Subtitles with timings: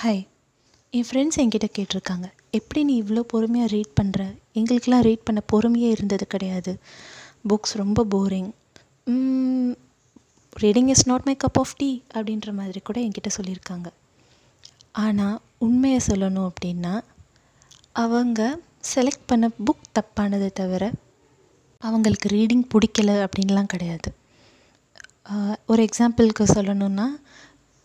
[0.00, 0.20] Hi
[0.96, 2.26] என் friends என்கிட்ட கேட்டிருக்காங்க.
[2.58, 4.20] எப்படி நீ இவ்வளோ பொறுமையாக ரீட் பண்ணுற
[4.58, 6.72] எங்களுக்கெலாம் ரீட் பண்ண பொறுமையே இருந்தது கிடையாது.
[7.50, 8.50] புக்ஸ் ரொம்ப boring
[10.64, 13.90] reading is not my cup of tea அப்படின்ற மாதிரி கூட என்கிட்ட சொல்லியிருக்காங்க.
[15.06, 15.36] ஆனால்
[15.68, 16.94] உண்மையை சொல்லணும் அப்படின்னா
[18.04, 18.40] அவங்க
[18.92, 20.92] செலக்ட் பண்ண புக் தப்பானதை தவிர
[21.82, 24.08] அவங்களுக்கு ரீடிங் பிடிக்கல அப்படின்லாம் கிடையாது.
[25.72, 27.08] ஒரு எக்ஸாம்பிளுக்கு சொல்லணுன்னா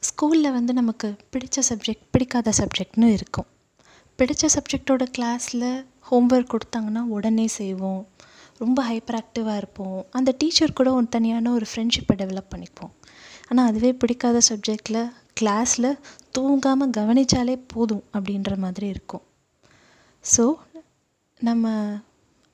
[0.08, 3.48] ஸ்கூலில் வந்து நமக்கு பிடித்த சப்ஜெக்ட் பிடிக்காத சப்ஜெக்ட்னு இருக்கும்.
[4.20, 5.70] பிடித்த சப்ஜெக்டோட கிளாஸில்
[6.10, 8.02] ஹோம்ஒர்க் கொடுத்தாங்கன்னா உடனே செய்வோம்.
[8.62, 10.00] ரொம்ப ஹைப்பர் ஆக்டிவாக இருப்போம்.
[10.18, 12.92] அந்த டீச்சர் கூட ஒரு தனியான ஒரு ஃப்ரெண்ட்ஷிப்பை டெவலப் பண்ணிப்போம்.
[13.50, 15.02] ஆனால் அதுவே பிடிக்காத சப்ஜெக்டில்
[15.40, 15.90] கிளாஸில்
[16.38, 19.24] தூங்காமல் கவனித்தாலே போதும் அப்படின்ற மாதிரி இருக்கும்.
[20.24, 20.46] ஸோ
[21.40, 21.72] நம்ம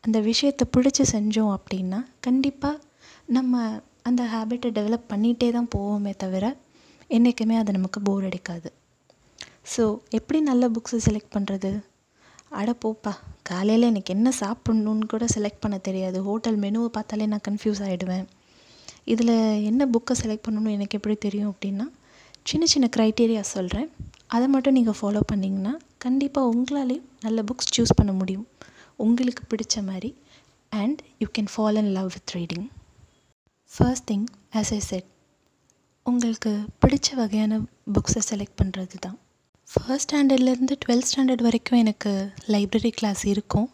[0.03, 2.81] அந்த விஷயத்தை பிடிச்சி செஞ்சோம் அப்படின்னா கண்டிப்பாக
[3.37, 3.55] நம்ம
[4.09, 6.45] அந்த ஹேபிட்டை டெவலப் பண்ணிகிட்டே தான் போவோமே தவிர
[7.17, 8.69] என்றைக்குமே அது நமக்கு போர் அடிக்காது.
[9.73, 9.83] ஸோ
[10.17, 11.71] எப்படி நல்ல புக்ஸை செலக்ட் பண்ணுறது
[12.59, 13.13] அட போப்பா
[13.49, 16.17] காலையில் எனக்கு என்ன சாப்பிட்ணுன்னு கூட செலக்ட் பண்ண தெரியாது.
[16.27, 18.27] ஹோட்டல் மெனுவை பார்த்தாலே நான் கன்ஃபியூஸ் ஆகிடுவேன்
[19.13, 19.35] இதில்
[19.69, 21.85] என்ன புக்கை செலக்ட் பண்ணணும்னு எனக்கு எப்படி தெரியும் அப்படின்னா
[22.45, 23.89] சின்ன சின்ன க்ரைட்டீரியா சொல்கிறேன்
[24.35, 25.73] அதை மட்டும் நீங்கள் ஃபாலோ பண்ணிங்கன்னா
[26.05, 28.47] கண்டிப்பாக உங்களாலேயும் நல்ல புக்ஸ் சூஸ் பண்ண முடியும்.
[29.03, 30.09] உங்களுக்கு பிடிச்ச மாதிரி
[30.71, 32.67] and you can fall in love with reading
[33.73, 34.25] first thing
[34.59, 35.07] as I said
[36.09, 37.59] உங்களுக்கு பிடிச்ச வகையான
[37.95, 39.17] புக்ஸை செலக்ட் பண்ணுறது தான்
[39.69, 42.11] ஃபர்ஸ்ட் ஸ்டாண்டர்ட்லேருந்து டுவெல்த் ஸ்டாண்டர்ட் வரைக்கும் எனக்கு
[42.53, 43.67] லைப்ரரி கிளாஸ் இருக்கும்.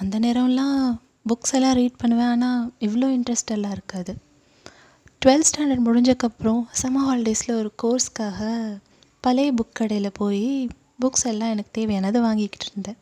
[0.00, 0.78] அந்த நேரம்லாம்
[1.30, 2.30] புக்ஸ் எல்லாம் ரீட் பண்ணுவேன்.
[2.34, 4.12] ஆனால் இவ்வளோ இன்ட்ரெஸ்ட் எல்லாம் இருக்காது.
[5.22, 8.48] டுவெல்த் ஸ்டாண்டர்ட் முடிஞ்சக்கப்புறம் சம்மர் ஹாலிடேஸில் ஒரு கோர்ஸ்க்காக
[9.20, 10.68] பழைய புக் கடையில் போய்
[11.02, 12.98] புக்ஸ் எல்லாம் எனக்கு தேவையானதை வாங்கிக்கிட்டு இருந்தேன்.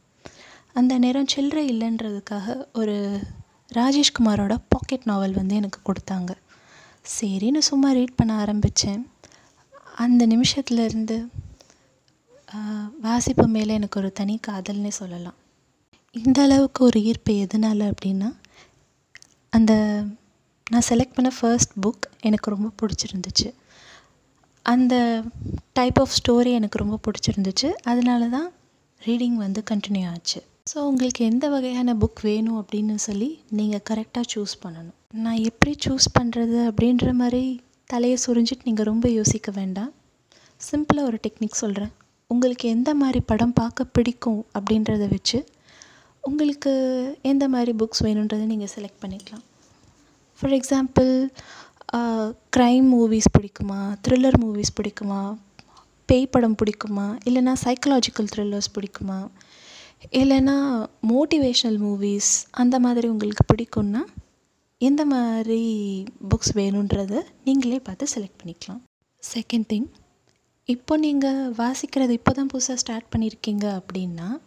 [0.80, 2.96] அந்த நேரம் சில்லறை இல்லைன்றதுக்காக ஒரு
[3.78, 6.30] ராஜேஷ்குமாரோட பாக்கெட் நாவல் வந்து எனக்கு கொடுத்தாங்க.
[7.04, 9.00] சரின்னு சும்மா ரீட் பண்ண ஆரம்பித்தேன்
[10.04, 11.16] அந்த நிமிஷத்துலேருந்து
[13.06, 15.36] வாசிப்பு மேலே எனக்கு ஒரு தனி காதல்னே சொல்லலாம்.
[16.16, 18.28] இந்த அளவுக்கு ஒரு ஈர்ப்பு எதனால் அப்படின்னா
[19.52, 19.72] அந்த
[20.70, 23.48] நான் செலக்ட் பண்ண ஃபர்ஸ்ட் புக் எனக்கு ரொம்ப பிடிச்சிருந்துச்சு.
[24.66, 24.94] அந்த
[25.78, 27.68] டைப் ஆஃப் ஸ்டோரி எனக்கு ரொம்ப பிடிச்சிருந்துச்சு.
[27.90, 28.48] அதனால தான்
[29.00, 30.40] ரீடிங் வந்து கண்டினியூ ஆச்சு.
[30.70, 33.28] ஸோ உங்களுக்கு எந்த வகையான புக் வேணும் அப்படின்னு சொல்லி
[33.58, 34.96] நீங்கள் கரெக்டாக சூஸ் பண்ணணும்.
[35.24, 37.42] நான் எப்படி சூஸ் பண்ணுறது அப்படின்ற மாதிரி
[37.92, 39.90] தலையை சுரிஞ்சிட்டு நீங்கள் ரொம்ப யோசிக்க வேண்டாம்.
[40.60, 41.92] சிம்பிளாக ஒரு டெக்னிக் சொல்கிறேன்
[42.34, 45.38] உங்களுக்கு எந்த மாதிரி படம் பார்க்க பிடிக்கும் அப்படின்றத வச்சு
[46.28, 46.72] உங்களுக்கு
[47.32, 49.44] எந்த மாதிரி புக்ஸ் வேணுன்றதை நீங்கள் செலக்ட் பண்ணிக்கலாம்.
[50.38, 51.10] ஃபார் எக்ஸாம்பிள்
[52.56, 53.80] க்ரைம் மூவிஸ் பிடிக்குமா?
[54.06, 55.22] த்ரில்லர் மூவிஸ் பிடிக்குமா?
[56.10, 57.08] பேய் படம் பிடிக்குமா?
[57.28, 59.18] இல்லைனா சைக்கலாஜிக்கல் த்ரில்லர்ஸ் பிடிக்குமா?
[60.10, 64.02] இல்லைனா மோட்டிவேஷ்னல் மூவிஸ் அந்த மாதிரி உங்களுக்கு பிடிக்கும்னா
[64.78, 65.62] எந்த மாதிரி
[66.30, 68.80] புக்ஸ் வேணுன்றதை நீங்களே பார்த்து செலக்ட் பண்ணிக்கலாம்.
[69.34, 69.86] செகண்ட் திங்
[70.64, 74.38] இப்போ நீங்கள் வாசிக்கிறது இப்போ தான் புதுசாக ஸ்டார்ட் பண்ணியிருக்கீங்க அப்படின்னா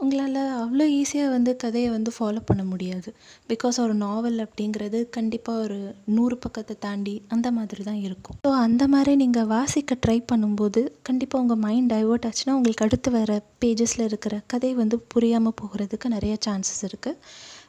[0.00, 3.08] உங்களால் அவ்வளோ ஈஸியாக வந்து கதையை வந்து ஃபாலோ பண்ண முடியாது.
[3.48, 5.78] பிகாஸ் ஒரு நாவல் அப்படிங்கிறது கண்டிப்பாக ஒரு
[6.16, 8.36] நூறு பக்கத்தை தாண்டி அந்த மாதிரி தான் இருக்கும்.
[8.46, 13.30] ஸோ அந்த மாதிரி நீங்கள் வாசிக்க ட்ரை பண்ணும்போது கண்டிப்பாக உங்கள் மைண்ட் டைவர்ட் ஆச்சுன்னா உங்களுக்கு அடுத்து வர
[13.64, 17.18] பேஜஸில் இருக்கிற கதை வந்து புரியாமல் போகிறதுக்கு நிறைய சான்சஸ் இருக்குது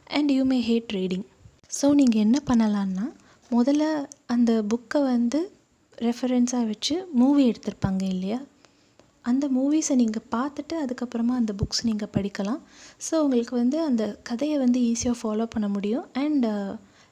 [0.10, 1.26] and you may hate reading
[1.80, 3.06] so நீங்கள் என்ன பண்ணலான்னா
[3.52, 3.84] முதல்ல
[4.28, 5.40] அந்த புக்கை வந்து
[5.98, 8.40] ரெஃபரன்ஸாக வச்சு மூவி எடுத்திருப்பாங்க இல்லையா?
[9.30, 12.62] அந்த மூவிஸை நீங்கள் பார்த்துட்டு அதுக்கப்புறமா அந்த புக்ஸ் நீங்கள் படிக்கலாம்.
[13.08, 16.06] ஸோ உங்களுக்கு வந்து அந்த கதையை வந்து ஈஸியாக ஃபாலோ பண்ண முடியும்.
[16.24, 16.48] அண்ட்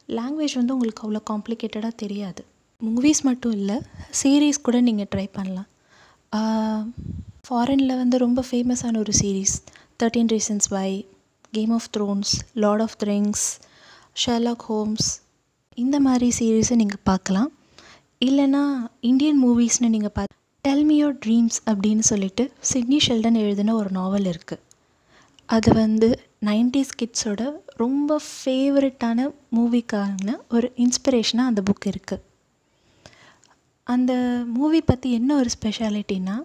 [0.10, 2.42] லாங்குவேஜ் uh, வந்து உங்களுக்கு அவ்வளோ காம்ப்ளிகேட்டடாக தெரியாது.
[2.82, 3.78] மூவிஸ் மட்டும் இல்லை
[4.22, 5.70] சீரீஸ் கூட நீங்கள் ட்ரை பண்ணலாம்.
[6.40, 6.82] Uh,
[7.48, 9.56] ஃபாரினில் வந்து ரொம்ப ஃபேமஸான ஒரு series
[10.02, 10.90] thirteen reasons why
[11.58, 12.32] game of thrones
[12.64, 13.46] lord of the rings
[14.24, 15.10] Sherlock Holmes
[15.78, 17.50] இந்த மாதிரி சீரீஸை நீங்கள் பார்க்கலாம்.
[18.22, 18.64] இல்லைனா
[19.12, 20.25] இந்தியன் மூவிஸ்னு நீங்கள் பார்த்து
[20.66, 20.86] டெல்
[21.26, 24.64] ட்ரீம்ஸ் அப்படின்னு சொல்லிட்டு சிட்னி ஷெல்டன் எழுதின ஒரு நாவல் இருக்குது
[25.46, 26.08] அது வந்து
[26.46, 27.42] நைன்டிஸ் கிட்ஸோட
[27.76, 32.24] ரொம்ப ஃபேவரட்டான மூவிக்கான ஒரு இன்ஸ்பிரேஷனாக அந்த புக் இருக்குது
[33.88, 34.14] அந்த
[34.46, 36.36] மூவி பற்றி என்ன ஒரு ஸ்பெஷாலிட்டினா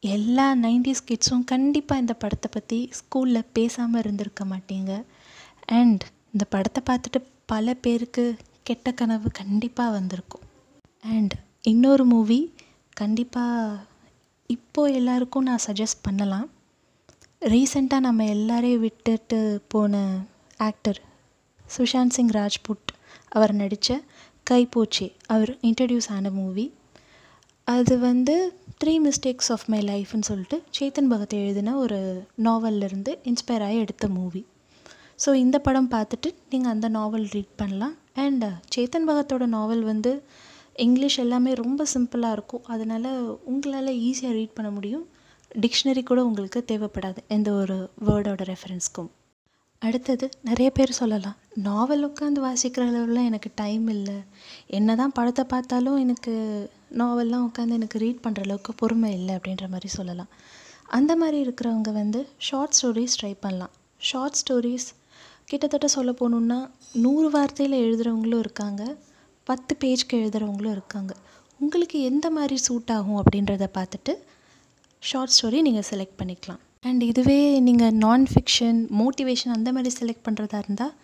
[0.00, 5.04] எல்லா நைன்டிஸ் கிட்ஸும் கண்டிப்பாக இந்த படத்தை பற்றி ஸ்கூலில் பேசாமல் இருந்திருக்க மாட்டீங்க.
[5.66, 6.02] அண்ட்
[6.32, 10.42] இந்த படத்தை பார்த்துட்டு பல பேருக்கு கெட்ட கனவு கண்டிப்பாக வந்திருக்கும்.
[11.04, 12.52] அண்ட் இன்னொரு மூவி
[13.02, 13.78] கண்டிப்பாக
[14.50, 16.48] இப்போது எல்லாருக்கும் நான் சஜஸ்ட் பண்ணலாம்.
[17.42, 19.38] ரீசெண்டாக நம்ம எல்லாரையும் விட்டுட்டு
[19.72, 19.94] போன
[20.60, 20.98] ஆக்டர்
[21.76, 22.90] சுஷாந்த் சிங் ராஜ்புட்
[23.28, 23.92] அவர் நடித்த
[24.46, 26.66] கைப்பூச்சி அவர் இன்ட்ரடியூஸ் ஆன மூவி
[27.66, 28.34] அது வந்து
[28.80, 31.98] த்ரீ மிஸ்டேக்ஸ் ஆஃப் மை லைஃப்னு சொல்லிட்டு சேத்தன் பகத் எழுதின ஒரு
[32.44, 34.42] நாவல்லேருந்து இன்ஸ்பயர் ஆகி எடுத்த மூவி
[35.24, 37.94] ஸோ இந்த படம் பார்த்துட்டு நீங்கள் அந்த நாவல் ரீட் பண்ணலாம்.
[38.24, 40.12] அண்ட் சேத்தன் பகத்தோட நாவல் வந்து
[40.76, 42.64] இங்கிலீஷ் எல்லாமே ரொம்ப சிம்பிளாக இருக்கும்.
[42.64, 43.10] அதனால்
[43.44, 45.08] உங்களால் ஈஸியாக ரீட் பண்ண முடியும்.
[45.62, 47.16] டிக்ஷனரி கூட உங்களுக்கு தேவைப்படாது.
[47.28, 47.76] எந்த ஒரு
[48.06, 49.10] வேர்டோட ரெஃபரன்ஸ்க்கும்
[49.78, 51.36] அடுத்தது நிறைய பேர் சொல்லலாம்.
[51.54, 54.16] நாவல் உட்காந்து வாசிக்கிற அளவுலாம் எனக்கு டைம் இல்லை.
[54.66, 56.32] என்ன தான் படத்தை பார்த்தாலும் எனக்கு
[57.00, 60.30] நாவல்லாம் உட்காந்து எனக்கு ரீட் பண்ணுற அளவுக்கு பொறுமை இல்லை அப்படின்ற மாதிரி சொல்லலாம்.
[60.86, 63.70] அந்த மாதிரி இருக்கிறவங்க வந்து ஷார்ட் ஸ்டோரிஸ் ட்ரை பண்ணலாம்.
[63.96, 64.88] ஷார்ட் ஸ்டோரிஸ்
[65.44, 68.96] கிட்டத்தட்ட சொல்ல போகணுன்னா நூறு வார்த்தையில் எழுதுகிறவங்களும் இருக்காங்க.
[69.48, 71.12] பத்து பேஜ்க்கு எழுதுகிறவங்களும் இருக்காங்க.
[71.64, 74.12] உங்களுக்கு எந்த மாதிரி சூட் ஆகும் அப்படின்றத பார்த்துட்டு
[75.02, 76.60] ஷார்ட் ஸ்டோரி நீங்கள் செலக்ட் பண்ணிக்கலாம்.
[76.88, 80.94] அண்ட் இதுவே நீங்கள் நான் ஃபிக்ஷன் மோட்டிவேஷன் அந்த மாதிரி செலக்ட் பண்ணுறதா இருந்தால்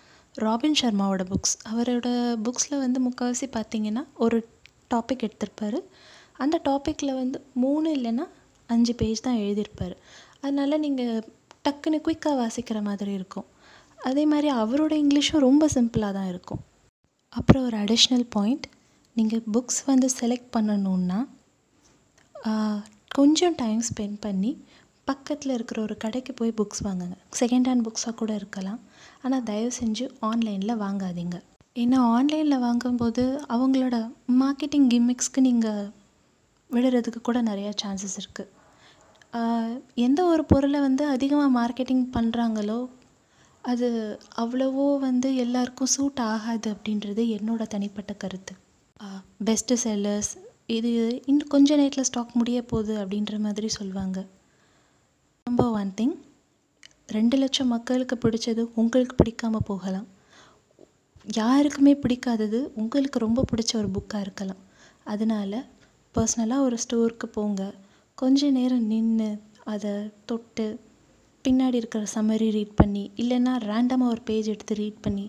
[0.45, 2.09] ராபின் சர்மாவோட புக்ஸ் அவரோட
[2.47, 4.39] புக்ஸில் வந்து முக்கால்வாசி பார்த்தீங்கன்னா ஒரு
[4.95, 5.79] டாபிக் எடுத்திருப்பார்.
[6.45, 8.27] அந்த டாப்பிக்கில் வந்து மூணு இல்லைன்னா
[8.75, 9.95] அஞ்சு பேஜ் தான் எழுதியிருப்பார்.
[10.41, 11.25] அதனால் நீங்கள்
[11.67, 13.47] டக்குன்னு குயிக்காக வாசிக்கிற மாதிரி இருக்கும்.
[14.09, 16.61] அதே மாதிரி அவரோட இங்கிலீஷும் ரொம்ப சிம்பிளாக தான் இருக்கும்.
[17.37, 18.67] அப்புறம் ஒரு அடிஷ்னல் பாயிண்ட்
[19.17, 21.19] நீங்கள் புக்ஸ் வந்து செலக்ட் பண்ணணுன்னா
[23.17, 24.51] கொஞ்சம் டைம் ஸ்பெண்ட் பண்ணி
[25.11, 27.17] பக்கத்தில் இருக்கிற ஒரு கடைக்கு போய் புக்ஸ் வாங்குங்க.
[27.41, 28.81] செகண்ட் ஹேண்ட் புக்ஸாக கூட இருக்கலாம்.
[29.25, 31.37] ஆனால் தயவு செஞ்சு ஆன்லைனில் வாங்காதீங்க.
[31.77, 33.97] ஏன்னா ஆன்லைனில் வாங்கும்போது அவங்களோட
[34.43, 35.89] மார்க்கெட்டிங் கிம்மிக்ஸ்க்கு நீங்கள்
[36.71, 38.55] விழுறதுக்கு கூட நிறையா சான்சஸ் இருக்குது
[40.07, 42.79] எந்த ஒரு பொருளை வந்து அதிகமாக மார்க்கெட்டிங் பண்ணுறாங்களோ
[43.71, 43.89] அது
[44.43, 48.55] அவ்வளவோ வந்து எல்லாருக்கும் சூட் ஆகாது அப்படின்றது என்னோட தனிப்பட்ட கருத்து.
[49.47, 50.33] பெஸ்ட்டு செல்லர்ஸ்
[50.77, 50.91] இது
[51.31, 54.19] இன்னும் கொஞ்ச நேரத்தில் ஸ்டாக் முடிய போகுது அப்படின்ற மாதிரி சொல்லுவாங்க
[55.47, 56.17] நம்பர் ஒன் திங்
[57.17, 60.09] ரெண்டு லட்சம் மக்களுக்கு பிடிச்சது உங்களுக்கு பிடிக்காம போகலாம்.
[61.41, 64.63] யாருக்குமே பிடிக்காதது உங்களுக்கு ரொம்ப பிடிச்ச ஒரு புக்காக இருக்கலாம்.
[65.13, 65.59] அதனால்
[66.15, 67.63] பர்சனலாக ஒரு ஸ்டோருக்கு போங்க.
[68.19, 69.31] கொஞ்ச நேரம் நின்று
[69.75, 69.95] அதை
[70.31, 70.67] தொட்டு
[71.45, 75.27] பின்னாடி இருக்கிற சம்மரி ரீட் பண்ணி இல்லைன்னா ரேண்டமாக ஒரு பேஜ் எடுத்து ரீட் பண்ணி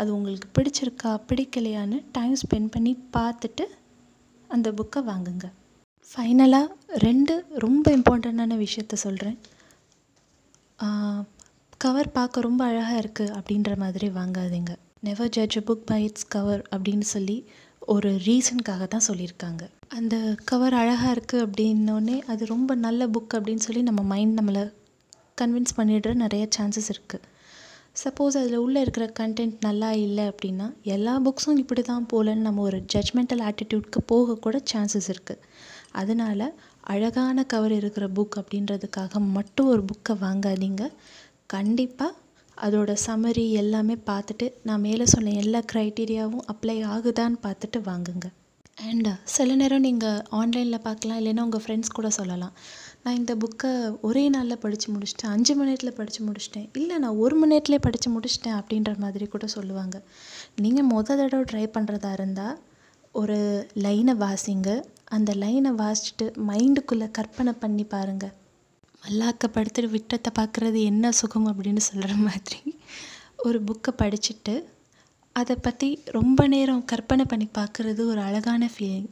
[0.00, 3.64] அது உங்களுக்கு பிடிச்சிருக்கா பிடிக்கலையான்னு டைம் ஸ்பெண்ட் பண்ணி பார்த்துட்டு
[4.50, 5.46] அந்த புக்கை வாங்குங்க.
[6.10, 6.74] ஃபைனலாக
[7.06, 9.38] ரெண்டு ரொம்ப இம்பார்ட்டண்ட்டான விஷயத்த சொல்கிறேன்
[11.84, 14.72] கவர் பார்க்க ரொம்ப அழகாக இருக்குது அப்படின்ற மாதிரி வாங்காதீங்க.
[15.06, 17.36] Never judge a book by its cover அப்படின்னு சொல்லி
[17.94, 19.62] ஒரு ரீசனுக்காக தான் சொல்லியிருக்காங்க.
[19.98, 20.14] அந்த
[20.50, 24.62] கவர் அழகாக இருக்குது அப்படின்னோடனே அது ரொம்ப நல்ல புக் அப்படின்னு சொல்லி நம்ம மைண்ட் நம்மளை
[25.40, 27.28] கன்வின்ஸ் பண்ணிடுற நிறைய சான்சஸ் இருக்குது
[28.02, 32.78] சப்போஸ் அதில் உள்ளே இருக்கிற கண்டென்ட் நல்லா இல்லை அப்படின்னா எல்லா புக்ஸும் இப்படி தான் போகலன்னு நம்ம ஒரு
[32.94, 35.42] ஜட்ஜ்மெண்டல் ஆட்டிடியூட்க்கு போகக்கூட சான்சஸ் இருக்குது
[35.92, 36.46] அதனால்
[36.80, 40.84] அழகான கவர் இருக்கிற புக் அப்படின்றதுக்காக மட்டும் ஒரு புக்கை வாங்காதீங்க.
[41.46, 42.18] கண்டிப்பாக
[42.56, 48.26] அதோட சம்மரி எல்லாமே பார்த்துட்டு நான் மேலே சொன்ன எல்லா க்ரைட்டீரியாவும் அப்ளை ஆகுதான்னு பார்த்துட்டு வாங்குங்க.
[48.88, 52.54] அண்ட் சில நேரம் நீங்கள் ஆன்லைனில் பார்க்கலாம் இல்லைன்னா உங்கள் ஃப்ரெண்ட்ஸ் கூட சொல்லலாம்.
[53.04, 53.70] நான் இந்த புக்கை
[54.00, 55.32] ஒரே நாளில் படித்து முடிச்சிட்டேன்.
[55.36, 56.68] அஞ்சு மணி நேரத்தில் படித்து முடிச்சிட்டேன்.
[56.72, 60.02] இல்லை நான் ஒரு மணி நேரத்துலேயே படித்து முடிச்சிட்டேன் அப்படின்ற மாதிரி கூட சொல்லுவாங்க.
[60.56, 62.60] நீங்கள் மொதல் தடவை ட்ரை பண்ணுறதா இருந்தால்
[63.12, 64.68] ஒரு லைனை வாசிங்க.
[65.04, 68.34] அந்த லைனை வாசிச்சுட்டு மைண்டுக்குள்ளே கற்பனை பண்ணி பாருங்கள்
[69.04, 72.60] மல்லாக்க படுத்துட்டு விட்டத்தை பார்க்குறது என்ன சுகம் அப்படின்னு சொல்கிற மாதிரி.
[73.36, 74.54] ஒரு புக்கை படிச்சுட்டு
[75.36, 79.10] அதை பற்றி ரொம்ப நேரம் கற்பனை பண்ணி பார்க்குறது ஒரு அழகான ஃபீலிங்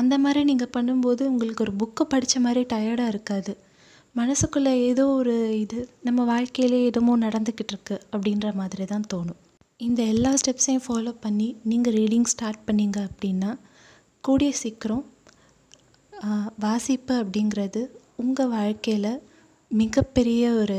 [0.00, 3.52] அந்த மாதிரி நீங்கள் பண்ணும்போது உங்களுக்கு ஒரு புக்கை படித்த மாதிரி டயர்டாக இருக்காது.
[4.16, 9.38] மனசுக்குள்ளே ஏதோ ஒரு இது நம்ம வாழ்க்கையிலே எதுமோ நடந்துக்கிட்டு இருக்கு அப்படின்ற மாதிரி தான் தோணும்.
[9.80, 13.50] இந்த எல்லா ஸ்டெப்ஸையும் ஃபாலோ பண்ணி நீங்கள் ரீடிங் ஸ்டார்ட் பண்ணீங்க அப்படின்னா
[14.24, 15.04] கூடிய சீக்கிரம்
[16.64, 17.80] வாசிப்பு அப்படிங்கிறது
[18.22, 19.12] உங்கள் வாழ்க்கையில்
[19.70, 20.78] மிகப்பெரிய ஒரு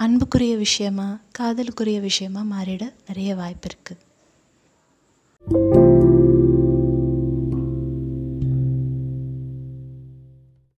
[0.00, 1.06] அன்புக்குரிய விஷயமா
[1.38, 4.00] காதலுக்குரிய விஷயமா மாறிட நிறைய வாய்ப்பு இருக்குது